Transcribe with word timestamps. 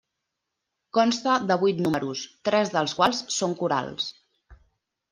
Consta 0.97 1.35
de 1.51 1.59
vuit 1.65 1.85
números, 1.87 2.25
tres 2.51 2.75
dels 2.79 2.99
quals 3.03 3.23
són 3.39 3.57
corals. 3.65 4.13